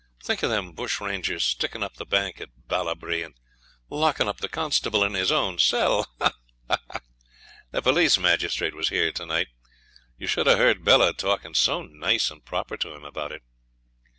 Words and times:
'Think 0.23 0.41
of 0.41 0.49
them 0.49 0.71
bush 0.71 0.99
rangers 0.99 1.43
sticking 1.43 1.83
up 1.83 1.97
the 1.97 2.07
bank 2.07 2.41
at 2.41 2.49
Ballabri, 2.67 3.21
and 3.21 3.35
locking 3.87 4.27
up 4.27 4.39
the 4.39 4.49
constable 4.49 5.03
in 5.03 5.13
his 5.13 5.31
own 5.31 5.59
cell. 5.59 6.11
Ha! 6.19 6.33
ha! 6.67 6.99
The 7.69 7.83
police 7.83 8.17
magistrate 8.17 8.73
was 8.73 8.89
here 8.89 9.11
to 9.11 9.25
night. 9.27 9.49
You 10.17 10.25
should 10.25 10.47
have 10.47 10.57
heard 10.57 10.83
Bella 10.83 11.13
talking 11.13 11.53
so 11.53 11.83
nice 11.83 12.31
and 12.31 12.43
proper 12.43 12.77
to 12.77 12.95
him 12.95 13.03
about 13.05 13.31
it.' 13.31 13.43